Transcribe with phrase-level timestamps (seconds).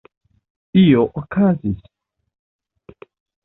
[0.83, 1.87] Io okazis.